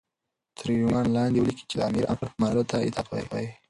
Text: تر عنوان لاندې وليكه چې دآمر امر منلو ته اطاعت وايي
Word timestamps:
تر 0.57 0.67
عنوان 0.77 1.05
لاندې 1.15 1.39
وليكه 1.41 1.63
چې 1.69 1.75
دآمر 1.79 2.03
امر 2.11 2.29
منلو 2.41 2.63
ته 2.69 2.75
اطاعت 2.87 3.15
وايي 3.29 3.49